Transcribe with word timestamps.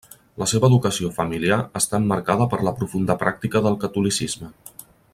La 0.43 0.45
seva 0.51 0.69
educació 0.71 1.11
familiar 1.17 1.59
està 1.81 1.99
emmarcada 2.03 2.47
per 2.55 2.61
la 2.69 2.75
profunda 2.81 3.19
pràctica 3.25 3.63
del 3.67 3.79
catolicisme. 3.85 4.55